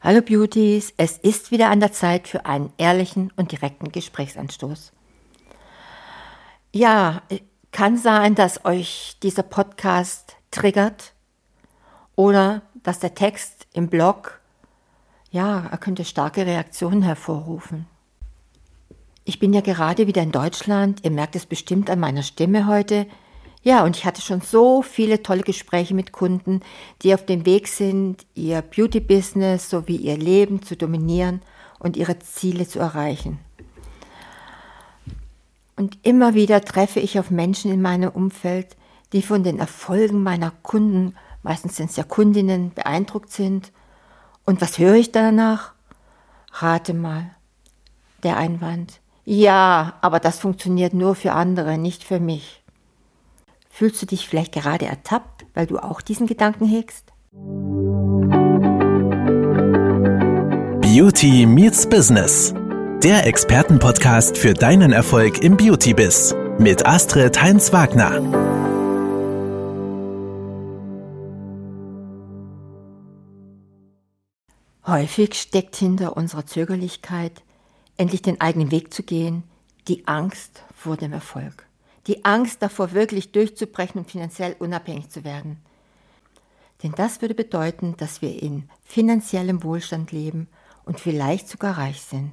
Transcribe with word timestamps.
Hallo 0.00 0.22
Beauties, 0.22 0.94
es 0.96 1.18
ist 1.18 1.50
wieder 1.50 1.70
an 1.70 1.80
der 1.80 1.90
Zeit 1.90 2.28
für 2.28 2.46
einen 2.46 2.72
ehrlichen 2.78 3.32
und 3.34 3.50
direkten 3.50 3.90
Gesprächsanstoß. 3.90 4.92
Ja, 6.72 7.22
kann 7.72 7.96
sein, 7.96 8.36
dass 8.36 8.64
euch 8.64 9.16
dieser 9.24 9.42
Podcast 9.42 10.36
triggert 10.52 11.14
oder 12.14 12.62
dass 12.84 13.00
der 13.00 13.16
Text 13.16 13.66
im 13.72 13.88
Blog, 13.88 14.40
ja, 15.32 15.66
er 15.68 15.78
könnte 15.78 16.04
starke 16.04 16.46
Reaktionen 16.46 17.02
hervorrufen. 17.02 17.86
Ich 19.24 19.40
bin 19.40 19.52
ja 19.52 19.62
gerade 19.62 20.06
wieder 20.06 20.22
in 20.22 20.30
Deutschland, 20.30 21.04
ihr 21.04 21.10
merkt 21.10 21.34
es 21.34 21.44
bestimmt 21.44 21.90
an 21.90 21.98
meiner 21.98 22.22
Stimme 22.22 22.68
heute, 22.68 23.08
ja, 23.62 23.84
und 23.84 23.96
ich 23.96 24.04
hatte 24.04 24.22
schon 24.22 24.40
so 24.40 24.82
viele 24.82 25.22
tolle 25.22 25.42
Gespräche 25.42 25.94
mit 25.94 26.12
Kunden, 26.12 26.60
die 27.02 27.12
auf 27.12 27.26
dem 27.26 27.44
Weg 27.44 27.68
sind, 27.68 28.24
ihr 28.34 28.62
Beauty-Business 28.62 29.68
sowie 29.68 29.96
ihr 29.96 30.16
Leben 30.16 30.62
zu 30.62 30.76
dominieren 30.76 31.42
und 31.78 31.96
ihre 31.96 32.18
Ziele 32.18 32.66
zu 32.68 32.78
erreichen. 32.78 33.38
Und 35.76 35.98
immer 36.02 36.34
wieder 36.34 36.60
treffe 36.60 37.00
ich 37.00 37.18
auf 37.18 37.30
Menschen 37.30 37.72
in 37.72 37.82
meinem 37.82 38.10
Umfeld, 38.10 38.76
die 39.12 39.22
von 39.22 39.42
den 39.42 39.58
Erfolgen 39.58 40.22
meiner 40.22 40.52
Kunden, 40.62 41.14
meistens 41.42 41.76
sind 41.76 41.90
es 41.90 41.96
ja 41.96 42.04
Kundinnen, 42.04 42.72
beeindruckt 42.74 43.30
sind. 43.30 43.72
Und 44.44 44.60
was 44.60 44.78
höre 44.78 44.94
ich 44.94 45.12
danach? 45.12 45.72
Rate 46.52 46.94
mal. 46.94 47.30
Der 48.22 48.36
Einwand. 48.36 49.00
Ja, 49.24 49.94
aber 50.00 50.20
das 50.20 50.38
funktioniert 50.38 50.94
nur 50.94 51.14
für 51.14 51.32
andere, 51.32 51.78
nicht 51.78 52.02
für 52.02 52.18
mich. 52.18 52.62
Fühlst 53.70 54.02
du 54.02 54.06
dich 54.06 54.28
vielleicht 54.28 54.52
gerade 54.52 54.86
ertappt, 54.86 55.46
weil 55.54 55.66
du 55.66 55.78
auch 55.78 56.00
diesen 56.00 56.26
Gedanken 56.26 56.66
hegst? 56.66 57.12
Beauty 60.80 61.46
meets 61.46 61.88
Business. 61.88 62.54
Der 63.02 63.26
Expertenpodcast 63.26 64.36
für 64.36 64.54
deinen 64.54 64.92
Erfolg 64.92 65.44
im 65.44 65.56
Beauty-Biz 65.56 66.34
mit 66.58 66.84
Astrid 66.86 67.40
Heinz-Wagner. 67.40 68.58
Häufig 74.84 75.34
steckt 75.34 75.76
hinter 75.76 76.16
unserer 76.16 76.46
Zögerlichkeit, 76.46 77.42
endlich 77.98 78.22
den 78.22 78.40
eigenen 78.40 78.70
Weg 78.70 78.92
zu 78.92 79.02
gehen, 79.02 79.44
die 79.86 80.08
Angst 80.08 80.64
vor 80.74 80.96
dem 80.96 81.12
Erfolg 81.12 81.68
die 82.08 82.24
Angst 82.24 82.62
davor, 82.62 82.92
wirklich 82.92 83.32
durchzubrechen 83.32 84.00
und 84.00 84.10
finanziell 84.10 84.56
unabhängig 84.58 85.10
zu 85.10 85.24
werden. 85.24 85.58
Denn 86.82 86.92
das 86.92 87.20
würde 87.20 87.34
bedeuten, 87.34 87.96
dass 87.98 88.22
wir 88.22 88.42
in 88.42 88.68
finanziellem 88.82 89.62
Wohlstand 89.62 90.10
leben 90.10 90.48
und 90.84 91.00
vielleicht 91.00 91.48
sogar 91.48 91.76
reich 91.76 92.00
sind. 92.00 92.32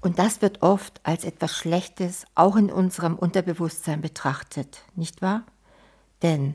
Und 0.00 0.18
das 0.18 0.40
wird 0.40 0.62
oft 0.62 1.00
als 1.02 1.24
etwas 1.24 1.56
Schlechtes 1.56 2.24
auch 2.34 2.56
in 2.56 2.70
unserem 2.70 3.16
Unterbewusstsein 3.16 4.00
betrachtet, 4.00 4.82
nicht 4.94 5.20
wahr? 5.20 5.44
Denn, 6.22 6.54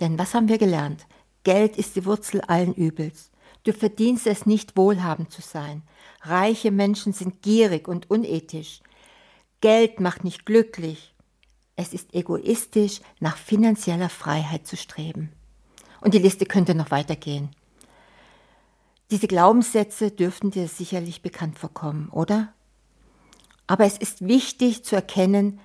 denn 0.00 0.18
was 0.18 0.34
haben 0.34 0.48
wir 0.48 0.58
gelernt? 0.58 1.06
Geld 1.44 1.76
ist 1.76 1.96
die 1.96 2.04
Wurzel 2.04 2.40
allen 2.42 2.74
Übels. 2.74 3.30
Du 3.64 3.72
verdienst 3.72 4.26
es 4.26 4.44
nicht, 4.44 4.76
wohlhabend 4.76 5.30
zu 5.30 5.40
sein. 5.40 5.82
Reiche 6.22 6.70
Menschen 6.70 7.14
sind 7.14 7.40
gierig 7.40 7.88
und 7.88 8.10
unethisch. 8.10 8.82
Geld 9.64 9.98
macht 9.98 10.24
nicht 10.24 10.44
glücklich. 10.44 11.14
Es 11.74 11.94
ist 11.94 12.12
egoistisch, 12.12 13.00
nach 13.18 13.38
finanzieller 13.38 14.10
Freiheit 14.10 14.66
zu 14.66 14.76
streben. 14.76 15.32
Und 16.02 16.12
die 16.12 16.18
Liste 16.18 16.44
könnte 16.44 16.74
noch 16.74 16.90
weitergehen. 16.90 17.48
Diese 19.10 19.26
Glaubenssätze 19.26 20.10
dürften 20.10 20.50
dir 20.50 20.68
sicherlich 20.68 21.22
bekannt 21.22 21.58
vorkommen, 21.58 22.10
oder? 22.10 22.52
Aber 23.66 23.86
es 23.86 23.96
ist 23.96 24.28
wichtig 24.28 24.84
zu 24.84 24.96
erkennen, 24.96 25.58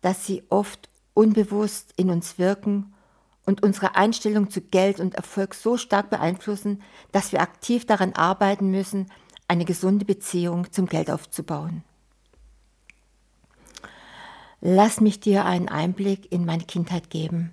dass 0.00 0.24
sie 0.24 0.44
oft 0.48 0.88
unbewusst 1.12 1.92
in 1.96 2.08
uns 2.08 2.38
wirken 2.38 2.94
und 3.44 3.62
unsere 3.62 3.94
Einstellung 3.94 4.48
zu 4.48 4.62
Geld 4.62 5.00
und 5.00 5.16
Erfolg 5.16 5.54
so 5.54 5.76
stark 5.76 6.08
beeinflussen, 6.08 6.82
dass 7.12 7.32
wir 7.32 7.42
aktiv 7.42 7.84
daran 7.84 8.14
arbeiten 8.14 8.70
müssen, 8.70 9.12
eine 9.48 9.66
gesunde 9.66 10.06
Beziehung 10.06 10.72
zum 10.72 10.86
Geld 10.86 11.10
aufzubauen. 11.10 11.84
Lass 14.60 15.00
mich 15.00 15.20
dir 15.20 15.44
einen 15.44 15.68
Einblick 15.68 16.32
in 16.32 16.44
meine 16.44 16.64
Kindheit 16.64 17.10
geben. 17.10 17.52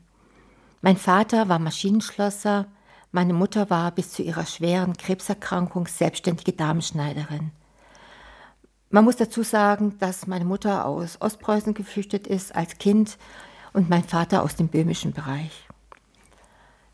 Mein 0.82 0.98
Vater 0.98 1.50
war 1.50 1.60
Maschinenschlosser, 1.60 2.66
meine 3.12 3.34
Mutter 3.34 3.70
war 3.70 3.92
bis 3.92 4.12
zu 4.12 4.24
ihrer 4.24 4.46
schweren 4.46 4.98
Krebserkrankung 4.98 5.88
selbstständige 5.88 6.54
Damenschneiderin. 6.54 7.52
Man 8.90 9.06
muss 9.06 9.18
dazu 9.18 9.44
sagen, 9.44 9.98
dass 10.00 10.28
meine 10.28 10.46
Mutter 10.46 10.86
aus 10.86 11.22
Ostpreußen 11.22 11.74
geflüchtet 11.74 12.28
ist 12.28 12.56
als 12.56 12.78
Kind 12.78 13.18
und 13.74 13.90
mein 13.90 14.04
Vater 14.04 14.42
aus 14.42 14.56
dem 14.56 14.68
böhmischen 14.68 15.14
Bereich. 15.14 15.68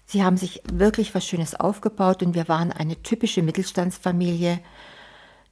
Sie 0.06 0.24
haben 0.24 0.38
sich 0.38 0.62
wirklich 0.72 1.16
was 1.16 1.26
Schönes 1.26 1.56
aufgebaut 1.56 2.22
und 2.22 2.36
wir 2.36 2.50
waren 2.50 2.72
eine 2.72 3.02
typische 3.02 3.42
Mittelstandsfamilie. 3.42 4.60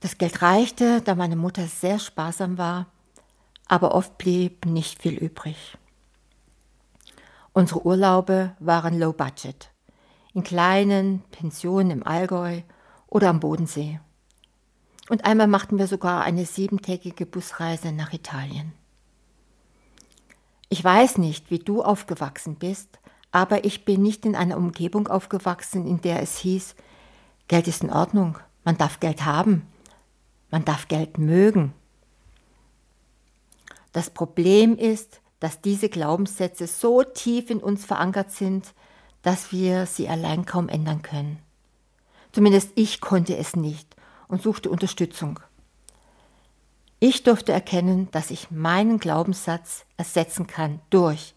Das 0.02 0.18
Geld 0.18 0.42
reichte, 0.42 1.02
da 1.02 1.16
meine 1.16 1.38
Mutter 1.38 1.66
sehr 1.68 1.98
sparsam 1.98 2.58
war 2.58 2.88
aber 3.70 3.96
oft 3.96 4.18
blieb 4.18 4.66
nicht 4.66 5.02
viel 5.02 5.14
übrig. 5.14 5.78
Unsere 7.54 7.86
Urlaube 7.86 8.56
waren 8.60 9.00
low 9.00 9.14
budget, 9.14 9.72
in 10.34 10.44
kleinen 10.44 11.24
Pensionen 11.32 11.92
im 11.92 12.06
Allgäu 12.06 12.62
oder 13.08 13.30
am 13.30 13.40
Bodensee. 13.40 14.02
Und 15.10 15.26
einmal 15.26 15.48
machten 15.48 15.78
wir 15.78 15.88
sogar 15.88 16.24
eine 16.24 16.46
siebentägige 16.46 17.26
Busreise 17.26 17.92
nach 17.92 18.12
Italien. 18.12 18.74
Ich 20.70 20.84
weiß 20.84 21.18
nicht, 21.18 21.50
wie 21.50 21.60
du 21.60 21.82
aufgewachsen 21.82 22.56
bist, 22.56 23.00
aber 23.32 23.66
ich 23.66 23.86
bin 23.86 24.04
nicht 24.04 24.26
in 24.26 24.36
einer 24.36 24.58
Umgebung 24.58 25.08
aufgewachsen, 25.08 25.88
in 25.88 26.02
der 26.02 26.22
es 26.22 26.38
hieß, 26.38 26.76
Geld 27.48 27.68
ist 27.68 27.84
in 27.84 27.92
Ordnung, 27.92 28.38
man 28.64 28.78
darf 28.78 29.00
Geld 29.00 29.26
haben, 29.26 29.68
man 30.52 30.66
darf 30.66 30.88
Geld 30.88 31.18
mögen. 31.18 31.74
Das 33.92 34.10
Problem 34.10 34.78
ist, 34.78 35.22
dass 35.40 35.62
diese 35.62 35.90
Glaubenssätze 35.90 36.68
so 36.68 37.04
tief 37.04 37.50
in 37.50 37.60
uns 37.60 37.86
verankert 37.86 38.32
sind, 38.32 38.74
dass 39.22 39.52
wir 39.52 39.86
sie 39.86 40.08
allein 40.08 40.46
kaum 40.46 40.70
ändern 40.70 41.02
können. 41.02 41.40
Zumindest 42.32 42.72
ich 42.76 43.02
konnte 43.02 43.38
es 43.38 43.56
nicht 43.56 43.96
und 44.28 44.42
suchte 44.42 44.70
Unterstützung. 44.70 45.40
Ich 47.00 47.24
durfte 47.24 47.54
erkennen, 47.54 48.10
dass 48.12 48.30
ich 48.30 48.52
meinen 48.52 49.00
Glaubenssatz 49.00 49.86
ersetzen 49.98 50.48
kann 50.48 50.82
durch. 50.90 51.34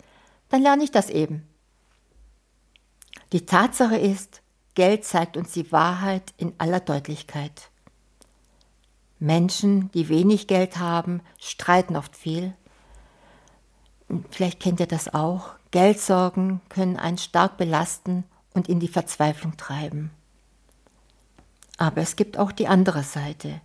Dann 0.49 0.63
lerne 0.63 0.84
ich 0.84 0.91
das 0.91 1.09
eben. 1.09 1.47
Die 3.33 3.47
Tatsache 3.47 3.97
ist, 3.97 4.43
Geld 4.75 5.05
zeigt 5.05 5.37
uns 5.37 5.53
die 5.53 5.71
Wahrheit 5.71 6.34
in 6.37 6.53
aller 6.59 6.81
Deutlichkeit. 6.81 7.71
Menschen, 9.22 9.88
die 9.93 10.09
wenig 10.09 10.49
Geld 10.49 10.81
haben, 10.81 11.21
streiten 11.38 11.94
oft 11.97 12.16
viel. 12.16 12.55
Vielleicht 14.31 14.59
kennt 14.59 14.81
ihr 14.81 14.87
das 14.87 15.15
auch. 15.15 15.50
Geldsorgen 15.71 16.60
können 16.69 16.97
einen 16.97 17.19
stark 17.19 17.56
belasten 17.56 18.25
und 18.53 18.69
in 18.69 18.81
die 18.81 18.88
Verzweiflung 18.88 19.56
treiben. 19.56 20.10
Aber 21.78 22.03
es 22.03 22.16
gibt 22.16 22.37
auch 22.37 22.50
die 22.50 22.66
andere 22.66 23.05
Seite. 23.05 23.60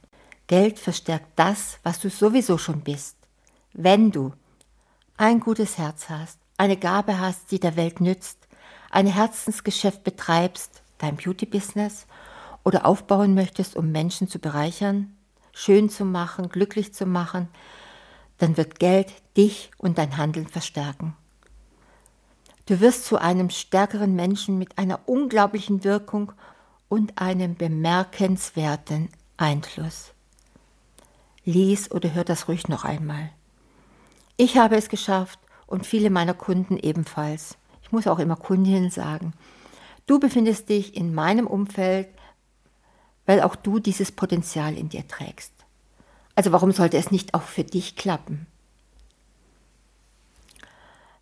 Geld 0.45 0.77
verstärkt 0.77 1.31
das, 1.35 1.79
was 1.81 1.99
du 1.99 2.11
sowieso 2.11 2.59
schon 2.59 2.81
bist. 2.81 3.17
Wenn 3.73 4.11
du 4.11 4.33
ein 5.17 5.39
gutes 5.39 5.79
Herz 5.79 6.07
hast, 6.07 6.37
eine 6.57 6.77
Gabe 6.77 7.19
hast, 7.19 7.51
die 7.51 7.59
der 7.59 7.75
Welt 7.75 7.99
nützt, 7.99 8.47
ein 8.91 9.07
Herzensgeschäft 9.07 10.03
betreibst, 10.03 10.83
dein 10.99 11.17
Beauty-Business 11.17 12.05
oder 12.63 12.85
aufbauen 12.85 13.33
möchtest, 13.33 13.75
um 13.75 13.91
Menschen 13.91 14.27
zu 14.27 14.37
bereichern, 14.37 15.16
schön 15.57 15.89
zu 15.89 16.05
machen, 16.05 16.49
glücklich 16.49 16.93
zu 16.93 17.07
machen, 17.07 17.47
dann 18.37 18.57
wird 18.57 18.79
Geld 18.79 19.11
dich 19.35 19.71
und 19.77 19.97
dein 19.97 20.17
Handeln 20.17 20.47
verstärken. 20.47 21.15
Du 22.67 22.79
wirst 22.79 23.05
zu 23.05 23.17
einem 23.17 23.49
stärkeren 23.49 24.15
Menschen 24.15 24.59
mit 24.59 24.77
einer 24.77 24.99
unglaublichen 25.07 25.83
Wirkung 25.83 26.31
und 26.89 27.19
einem 27.19 27.55
bemerkenswerten 27.55 29.09
Einfluss. 29.37 30.13
Lies 31.43 31.89
oder 31.91 32.13
hör 32.13 32.23
das 32.23 32.47
ruhig 32.47 32.67
noch 32.67 32.85
einmal. 32.85 33.31
Ich 34.35 34.57
habe 34.57 34.75
es 34.75 34.89
geschafft 34.89 35.39
und 35.65 35.87
viele 35.87 36.11
meiner 36.11 36.35
Kunden 36.35 36.77
ebenfalls. 36.77 37.57
Ich 37.81 37.91
muss 37.91 38.05
auch 38.05 38.19
immer 38.19 38.35
Kundinnen 38.35 38.91
sagen. 38.91 39.33
Du 40.05 40.19
befindest 40.19 40.69
dich 40.69 40.95
in 40.95 41.15
meinem 41.15 41.47
Umfeld, 41.47 42.09
weil 43.27 43.41
auch 43.41 43.55
du 43.55 43.77
dieses 43.77 44.11
Potenzial 44.11 44.75
in 44.75 44.89
dir 44.89 45.07
trägst. 45.07 45.53
Also 46.33 46.51
warum 46.51 46.71
sollte 46.71 46.97
es 46.97 47.11
nicht 47.11 47.35
auch 47.35 47.43
für 47.43 47.63
dich 47.63 47.95
klappen? 47.95 48.47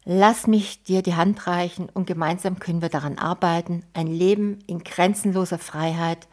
Lass 0.05 0.45
mich 0.45 0.83
dir 0.83 1.01
die 1.01 1.15
Hand 1.15 1.47
reichen 1.47 1.89
und 1.89 2.05
gemeinsam 2.05 2.59
können 2.59 2.83
wir 2.83 2.89
daran 2.89 3.17
arbeiten, 3.17 3.83
ein 3.93 4.07
Leben 4.07 4.59
in 4.67 4.83
grenzenloser 4.83 5.57
Freiheit, 5.57 6.27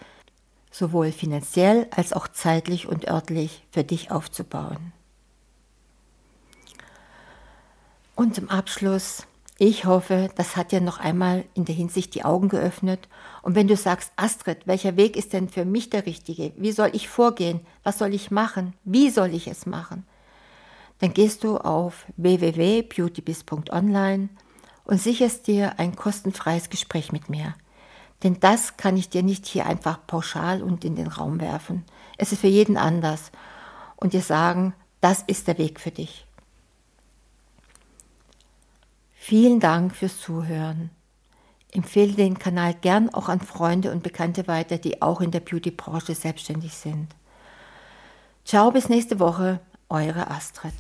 sowohl 0.71 1.11
finanziell 1.11 1.87
als 1.91 2.13
auch 2.13 2.29
zeitlich 2.29 2.87
und 2.87 3.09
örtlich 3.09 3.65
für 3.71 3.83
dich 3.83 4.11
aufzubauen. 4.11 4.93
Und 8.15 8.35
zum 8.35 8.51
Abschluss, 8.51 9.27
ich 9.63 9.85
hoffe, 9.85 10.31
das 10.37 10.57
hat 10.57 10.73
dir 10.73 10.81
noch 10.81 10.99
einmal 10.99 11.45
in 11.55 11.65
der 11.65 11.75
Hinsicht 11.75 12.15
die 12.15 12.25
Augen 12.25 12.49
geöffnet. 12.49 13.09
Und 13.43 13.55
wenn 13.55 13.69
du 13.69 13.77
sagst, 13.77 14.13
Astrid, 14.17 14.67
welcher 14.67 14.97
Weg 14.97 15.17
ist 15.17 15.33
denn 15.33 15.49
für 15.49 15.65
mich 15.65 15.91
der 15.91 16.07
richtige? 16.07 16.53
Wie 16.57 16.73
soll 16.73 16.91
ich 16.93 17.09
vorgehen? 17.09 17.61
Was 17.83 17.99
soll 17.99 18.15
ich 18.15 18.31
machen? 18.31 18.75
Wie 18.85 19.11
soll 19.11 19.35
ich 19.35 19.47
es 19.47 19.67
machen? 19.67 20.07
dann 21.03 21.13
gehst 21.13 21.43
du 21.43 21.59
auf 21.59 22.07
www.beautybiz.online 22.17 24.29
und 24.85 25.01
sicherst 25.01 25.49
dir 25.49 25.81
ein 25.81 25.97
kostenfreies 25.97 26.71
Gespräch 26.71 27.11
mit 27.11 27.29
mir. 27.29 27.57
Denn 28.23 28.39
das 28.39 28.77
kann 28.77 28.97
ich 28.97 29.09
dir 29.09 29.25
nicht 29.25 29.47
hier 29.47 29.67
einfach 29.67 29.99
pauschal 30.07 30.63
und 30.63 30.85
in 30.85 30.95
den 30.95 31.09
Raum 31.09 31.41
werfen. 31.41 31.85
Es 32.19 32.31
ist 32.31 32.43
für 32.43 32.47
jeden 32.47 32.77
anders 32.77 33.33
und 33.97 34.13
dir 34.13 34.21
sagen, 34.21 34.75
das 35.01 35.23
ist 35.23 35.49
der 35.49 35.59
Weg 35.59 35.81
für 35.81 35.91
dich. 35.91 36.25
Vielen 39.25 39.61
Dank 39.61 39.95
fürs 39.95 40.19
Zuhören. 40.19 40.91
Empfehle 41.71 42.15
den 42.15 42.41
Kanal 42.41 42.75
gern 42.75 43.09
auch 43.15 43.29
an 43.29 43.39
Freunde 43.39 43.93
und 43.93 44.03
Bekannte 44.03 44.49
weiter, 44.49 44.79
die 44.79 45.01
auch 45.01 45.21
in 45.21 45.31
der 45.31 45.39
Beauty-Branche 45.39 46.17
selbstständig 46.17 46.75
sind. 46.75 47.07
Ciao, 48.45 48.73
bis 48.73 48.89
nächste 48.89 49.21
Woche, 49.21 49.61
eure 49.89 50.29
Astrid. 50.29 50.75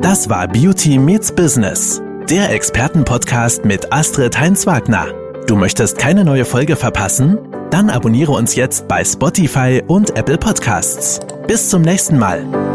Das 0.00 0.30
war 0.30 0.48
Beauty 0.48 0.96
Meets 0.96 1.34
Business, 1.34 2.00
der 2.30 2.50
Expertenpodcast 2.52 3.66
mit 3.66 3.92
Astrid 3.92 4.40
Heinz-Wagner. 4.40 5.08
Du 5.46 5.56
möchtest 5.56 5.98
keine 5.98 6.24
neue 6.24 6.46
Folge 6.46 6.76
verpassen? 6.76 7.38
Dann 7.70 7.90
abonniere 7.90 8.32
uns 8.32 8.54
jetzt 8.54 8.88
bei 8.88 9.04
Spotify 9.04 9.82
und 9.86 10.16
Apple 10.16 10.38
Podcasts. 10.38 11.20
Bis 11.46 11.68
zum 11.68 11.82
nächsten 11.82 12.18
Mal. 12.18 12.71